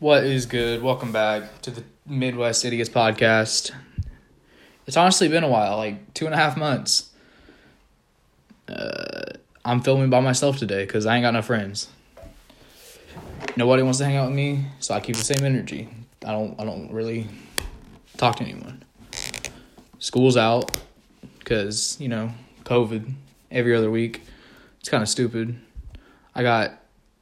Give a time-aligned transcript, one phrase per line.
[0.00, 0.82] What is good?
[0.82, 3.70] Welcome back to the Midwest Idiots podcast.
[4.86, 7.10] It's honestly been a while, like two and a half months.
[8.66, 11.90] Uh, I'm filming by myself today because I ain't got no friends.
[13.58, 15.86] Nobody wants to hang out with me, so I keep the same energy.
[16.24, 16.58] I don't.
[16.58, 17.26] I don't really
[18.16, 18.82] talk to anyone.
[19.98, 20.80] School's out
[21.40, 22.32] because you know
[22.64, 23.12] COVID
[23.50, 24.22] every other week.
[24.78, 25.60] It's kind of stupid.
[26.34, 26.72] I got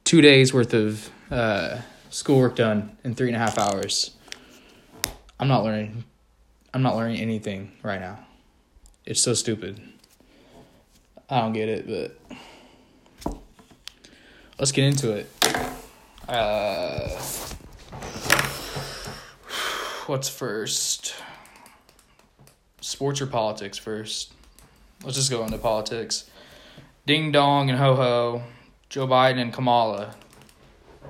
[0.05, 1.79] two days worth of uh,
[2.09, 4.11] schoolwork done in three and a half hours.
[5.39, 6.03] I'm not learning.
[6.73, 8.19] I'm not learning anything right now.
[9.05, 9.79] It's so stupid.
[11.29, 13.33] I don't get it, but
[14.57, 15.29] let's get into it.
[16.27, 17.07] Uh,
[20.07, 21.15] what's first?
[22.81, 24.33] Sports or politics first?
[25.03, 26.29] Let's just go into politics.
[27.05, 28.43] Ding dong and ho ho.
[28.89, 30.15] Joe Biden and Kamala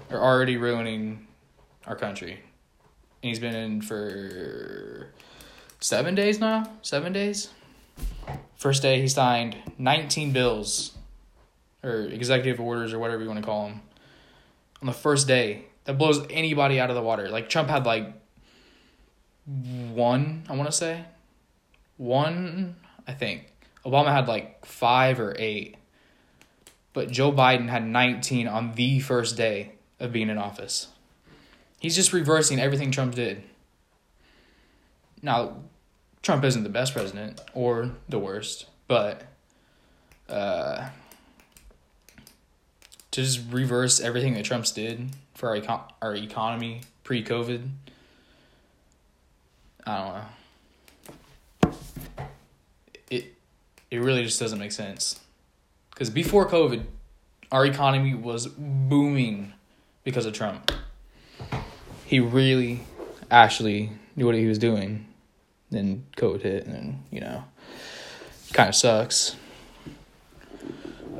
[0.09, 1.27] are already ruining
[1.85, 2.33] our country.
[3.21, 5.11] And he's been in for
[5.79, 6.69] seven days now?
[6.81, 7.49] Seven days?
[8.55, 10.97] First day, he signed 19 bills
[11.83, 13.81] or executive orders or whatever you want to call them
[14.81, 15.65] on the first day.
[15.85, 17.29] That blows anybody out of the water.
[17.29, 18.13] Like, Trump had like
[19.45, 21.05] one, I want to say.
[21.97, 22.75] One,
[23.07, 23.51] I think.
[23.85, 25.77] Obama had like five or eight.
[26.93, 30.87] But Joe Biden had 19 on the first day of being in office.
[31.79, 33.43] He's just reversing everything Trump did.
[35.21, 35.57] Now,
[36.21, 39.23] Trump isn't the best president or the worst, but
[40.27, 40.89] uh,
[43.11, 47.69] to just reverse everything that Trump's did for our econ- our economy pre COVID,
[49.85, 50.23] I
[51.63, 51.73] don't know.
[53.09, 53.33] It
[53.89, 55.19] it really just doesn't make sense.
[55.89, 56.83] Because before COVID,
[57.51, 59.53] our economy was booming
[60.03, 60.71] because of Trump.
[62.05, 62.81] He really
[63.29, 65.05] actually knew what he was doing.
[65.71, 67.43] Then COVID hit, and you know,
[68.53, 69.35] kind of sucks.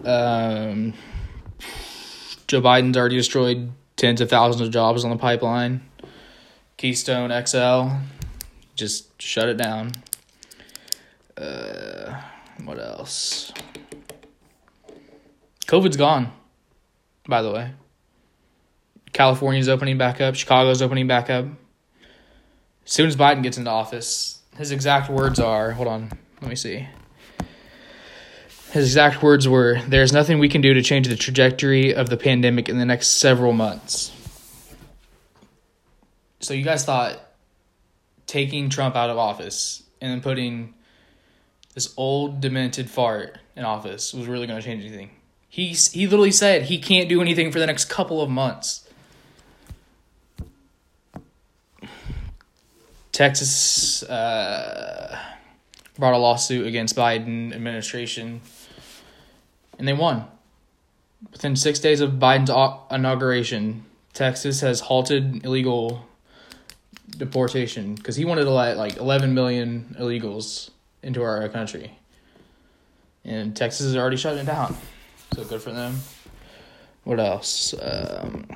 [0.04, 0.94] Um,
[2.48, 5.82] Joe Biden's already destroyed tens of thousands of jobs on the pipeline.
[6.78, 7.96] Keystone XL,
[8.76, 9.92] just shut it down.
[11.38, 12.20] Uh,
[12.64, 13.52] what else?
[15.68, 16.32] COVID's gone,
[17.28, 17.72] by the way.
[19.14, 20.36] California's opening back up.
[20.36, 21.46] Chicago's opening back up.
[22.86, 26.10] As soon as Biden gets into office, his exact words are hold on,
[26.42, 26.88] let me see.
[28.72, 32.18] His exact words were There's nothing we can do to change the trajectory of the
[32.18, 34.12] pandemic in the next several months.
[36.40, 37.20] So, you guys thought
[38.28, 40.74] taking Trump out of office and then putting
[41.74, 45.10] this old, demented fart in office was really going to change anything.
[45.50, 48.89] He he literally said he can't do anything for the next couple of months.
[53.20, 55.20] Texas uh,
[55.98, 58.40] brought a lawsuit against Biden administration,
[59.78, 60.26] and they won.
[61.34, 62.50] Within six days of Biden's
[62.90, 66.08] inauguration, Texas has halted illegal
[67.10, 70.70] deportation because he wanted to let like 11 million illegals
[71.04, 72.00] into our country,
[73.26, 74.78] and Texas is already shutting it down.
[75.34, 76.00] So good for them.
[77.04, 77.74] What else?
[77.82, 78.48] Um,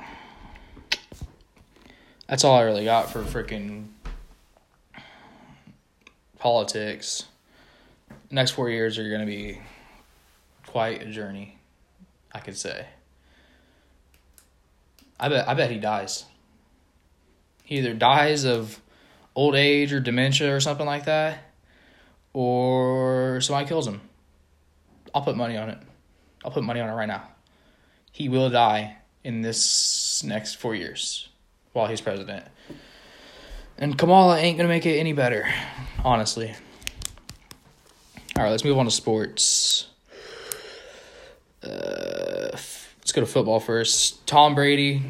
[2.26, 3.88] that's all I really got for freaking
[6.44, 7.24] politics.
[8.30, 9.58] next four years are going to be
[10.66, 11.56] quite a journey,
[12.32, 12.84] I could say.
[15.18, 16.26] I bet I bet he dies.
[17.62, 18.78] He either dies of
[19.34, 21.38] old age or dementia or something like that,
[22.34, 24.02] or somebody kills him.
[25.14, 25.78] I'll put money on it.
[26.44, 27.26] I'll put money on it right now.
[28.12, 31.26] He will die in this next four years
[31.72, 32.44] while he's president.
[33.76, 35.52] And Kamala ain't gonna make it any better,
[36.04, 36.54] honestly.
[38.36, 39.88] All right, let's move on to sports.
[41.62, 44.26] Uh, let's go to football first.
[44.26, 45.02] Tom Brady,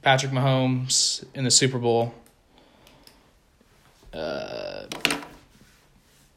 [0.00, 2.14] Patrick Mahomes in the Super Bowl.
[4.12, 4.86] Uh,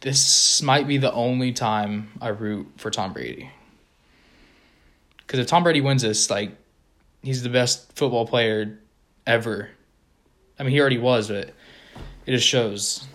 [0.02, 3.50] this might be the only time I root for Tom Brady.
[5.18, 6.52] Because if Tom Brady wins this, like,
[7.24, 8.80] he's the best football player
[9.26, 9.70] ever.
[10.60, 11.52] I mean, he already was, but
[12.26, 13.06] it just shows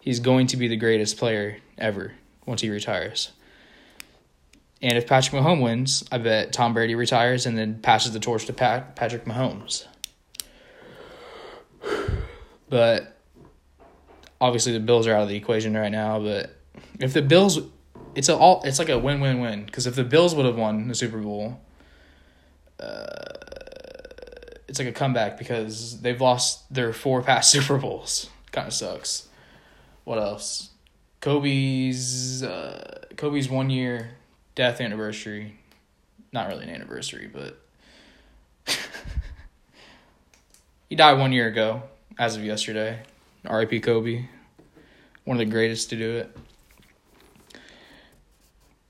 [0.00, 2.12] he's going to be the greatest player ever
[2.46, 3.32] once he retires.
[4.82, 8.46] And if Patrick Mahomes wins, I bet Tom Brady retires and then passes the torch
[8.46, 9.86] to Pat, Patrick Mahomes.
[12.70, 13.18] But
[14.40, 16.56] obviously the Bills are out of the equation right now, but
[16.98, 17.60] if the Bills
[18.14, 20.56] it's a all it's like a win win win because if the Bills would have
[20.56, 21.60] won the Super Bowl,
[22.78, 23.29] uh,
[24.70, 28.30] it's like a comeback because they've lost their four past Super Bowls.
[28.52, 29.28] Kind of sucks.
[30.04, 30.70] What else?
[31.20, 34.12] Kobe's uh, Kobe's one year
[34.54, 35.56] death anniversary.
[36.32, 37.60] Not really an anniversary, but
[40.88, 41.82] he died one year ago,
[42.16, 43.02] as of yesterday.
[43.44, 43.80] R.I.P.
[43.80, 44.26] Kobe,
[45.24, 46.36] one of the greatest to do it.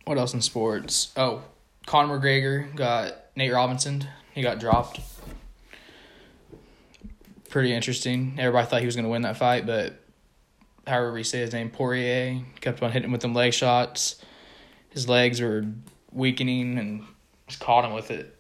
[0.04, 1.12] What else in sports?
[1.16, 1.42] Oh,
[1.86, 4.06] Conor McGregor got Nate Robinson.
[4.34, 5.00] He got dropped.
[7.50, 8.37] Pretty interesting.
[8.38, 10.00] Everybody thought he was going to win that fight, but
[10.87, 14.23] however you say his name, Poirier, kept on hitting with them leg shots.
[14.91, 15.67] His legs were
[16.12, 17.05] weakening and
[17.49, 18.37] just caught him with it.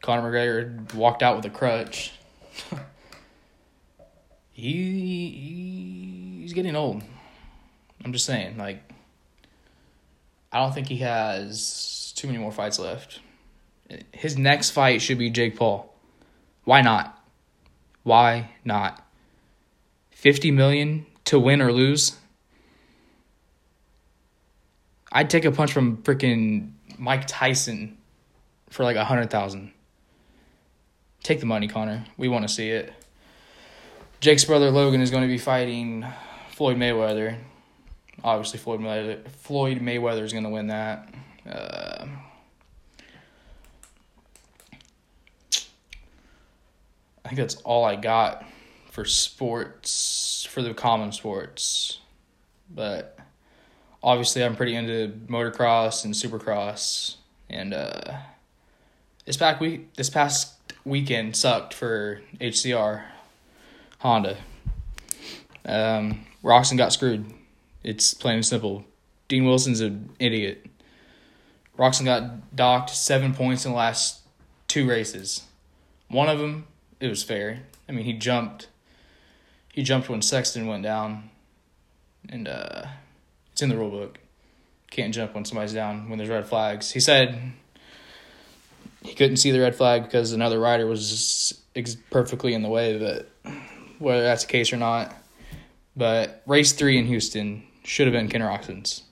[0.00, 2.12] Conor McGregor walked out with a crutch.
[4.52, 7.04] he he's getting old.
[8.04, 8.82] I'm just saying, like
[10.50, 13.20] I don't think he has too many more fights left.
[14.10, 15.91] His next fight should be Jake Paul.
[16.64, 17.18] Why not?
[18.02, 19.06] Why not?
[20.10, 22.16] 50 million to win or lose?
[25.10, 27.98] I'd take a punch from freaking Mike Tyson
[28.70, 29.72] for like a hundred thousand.
[31.22, 32.04] Take the money, Conor.
[32.16, 32.92] We want to see it.
[34.20, 36.06] Jake's brother Logan is going to be fighting
[36.50, 37.36] Floyd Mayweather
[38.24, 41.08] obviously Floyd Mayweather, Floyd Mayweather is going to win that.
[41.48, 42.06] Uh,
[47.24, 48.44] I think that's all I got
[48.90, 51.98] for sports for the common sports,
[52.68, 53.18] but
[54.02, 57.16] obviously I'm pretty into motocross and supercross,
[57.48, 58.18] and uh,
[59.24, 60.54] this back week this past
[60.84, 63.04] weekend sucked for HCR
[64.00, 64.36] Honda.
[65.64, 67.32] Um, Roczen got screwed.
[67.84, 68.84] It's plain and simple.
[69.28, 70.66] Dean Wilson's an idiot.
[71.78, 74.20] Roczen got docked seven points in the last
[74.68, 75.44] two races.
[76.08, 76.66] One of them,
[77.02, 77.64] it was fair.
[77.88, 78.68] I mean, he jumped.
[79.72, 81.30] He jumped when Sexton went down,
[82.28, 82.84] and uh,
[83.50, 84.20] it's in the rule book.
[84.90, 86.92] Can't jump when somebody's down when there's red flags.
[86.92, 87.54] He said
[89.02, 91.60] he couldn't see the red flag because another rider was
[92.10, 92.96] perfectly in the way.
[92.98, 93.52] But
[93.98, 95.12] whether that's the case or not,
[95.96, 99.02] but race three in Houston, should have been Ken Roczen's.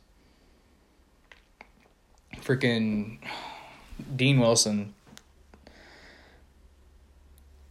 [2.37, 3.19] Freaking
[4.15, 4.95] Dean Wilson.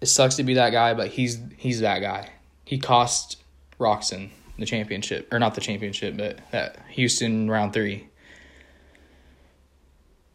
[0.01, 2.30] It sucks to be that guy, but he's he's that guy.
[2.66, 3.38] He cost
[3.80, 4.30] Roczen
[4.60, 8.07] the championship, or not the championship, but that Houston round three.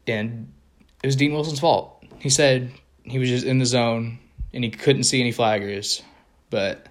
[0.06, 0.52] And
[1.02, 2.04] it was Dean Wilson's fault.
[2.18, 2.70] He said
[3.04, 4.18] he was just in the zone
[4.52, 6.02] and he couldn't see any flaggers,
[6.50, 6.86] but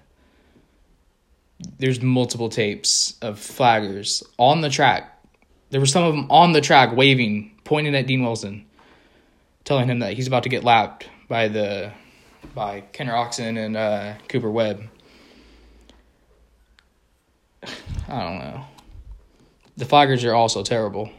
[1.78, 5.10] there's multiple tapes of flaggers on the track.
[5.70, 8.66] There were some of them on the track waving, pointing at Dean Wilson,
[9.64, 11.92] telling him that he's about to get lapped by the
[12.54, 14.82] by Ken Roczen and uh, Cooper Webb.
[18.08, 18.64] I don't know.
[19.76, 21.10] The flaggers are also terrible.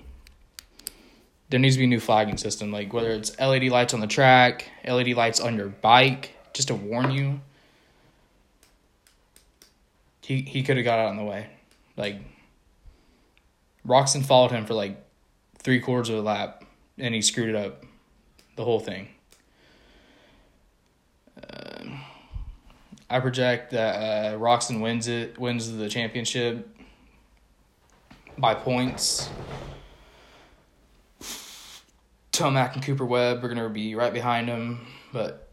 [1.50, 4.08] There needs to be a new flagging system, like whether it's LED lights on the
[4.08, 7.40] track, LED lights on your bike, just to warn you
[10.26, 11.48] he he could have got out in the way.
[11.96, 12.18] Like
[13.88, 14.98] Roczen followed him for like
[15.60, 16.64] three quarters of a lap,
[16.98, 17.84] and he screwed it up,
[18.56, 19.10] the whole thing.
[23.10, 26.68] I project that uh, Roczen wins it, wins the championship
[28.38, 29.30] by points.
[32.32, 35.50] Tomac and Cooper Webb are gonna be right behind him, but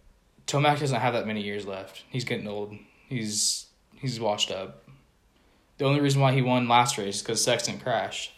[0.47, 2.05] Tomac doesn't have that many years left.
[2.09, 2.75] He's getting old.
[3.09, 3.67] He's
[4.03, 4.83] He's washed up.
[5.79, 8.33] The only reason why he won last race is because Sexton crashed.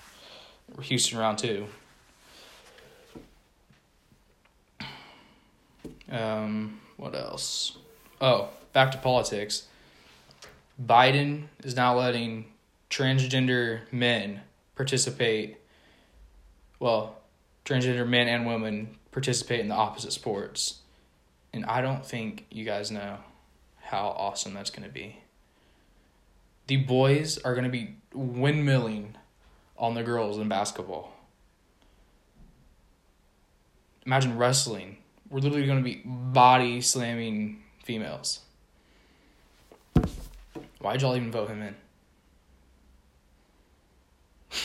[0.83, 1.67] Houston round two.
[6.11, 7.79] Um, what else?
[8.21, 9.67] Oh, back to politics.
[10.85, 12.53] Biden is now letting
[12.91, 14.43] transgender men
[14.77, 15.57] participate.
[16.79, 17.17] Well,
[17.65, 20.81] transgender men and women participate in the opposite sports.
[21.55, 23.17] And I don't think you guys know
[23.81, 25.25] how awesome that's going to be
[26.67, 29.09] the boys are going to be windmilling
[29.77, 31.13] on the girls in basketball.
[34.07, 34.99] Imagine wrestling.
[35.29, 38.41] We're literally going to be body slamming females.
[40.85, 41.75] Why'd y'all even vote him in?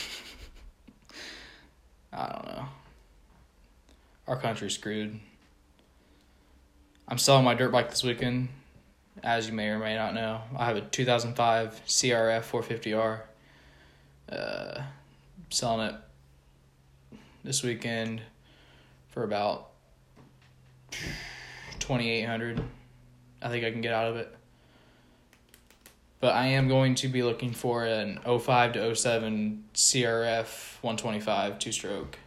[2.12, 2.64] I don't know.
[4.28, 5.18] Our country's screwed.
[7.08, 8.50] I'm selling my dirt bike this weekend
[9.22, 10.42] as you may or may not know.
[10.58, 13.20] I have a 2005 CRF 450R.
[14.30, 14.82] Uh,
[15.48, 15.94] selling it
[17.44, 18.20] this weekend
[19.08, 19.70] for about
[21.78, 22.62] twenty eight hundred.
[23.40, 24.36] I think I can get out of it.
[26.20, 31.72] But I am going to be looking for an 05 to 07 CRF 125 two
[31.72, 32.18] stroke.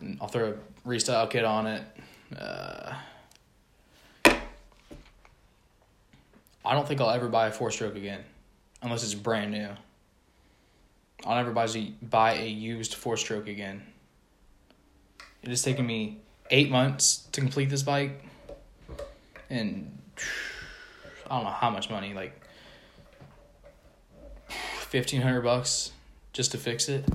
[0.00, 1.82] And I'll throw a restyle kit on it.
[2.36, 2.94] Uh,
[6.64, 8.22] I don't think I'll ever buy a four stroke again,
[8.82, 9.68] unless it's brand new.
[11.24, 13.82] I'll never buy a, buy a used four stroke again.
[15.42, 18.24] It has taken me eight months to complete this bike,
[19.50, 19.98] and
[21.28, 22.40] I don't know how much money, like
[24.92, 25.90] fifteen hundred bucks,
[26.34, 27.08] just to fix it.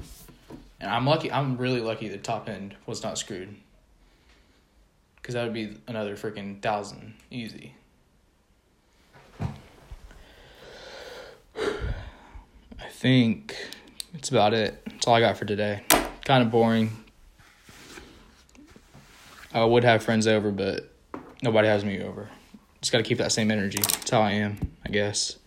[0.80, 1.32] And I'm lucky.
[1.32, 3.56] I'm really lucky the top end was not screwed,
[5.18, 7.76] because that would be another freaking thousand easy.
[11.56, 13.56] I think
[14.12, 14.84] that's about it.
[14.88, 15.84] That's all I got for today.
[16.26, 17.04] Kind of boring.
[19.54, 20.92] I would have friends over, but
[21.44, 22.28] nobody has me over.
[22.82, 23.80] Just got to keep that same energy.
[23.82, 25.38] That's how I am, I guess.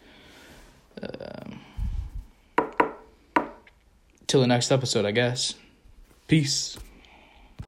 [1.02, 1.59] Um,
[4.30, 5.54] till the next episode, I guess.
[6.28, 6.78] Peace.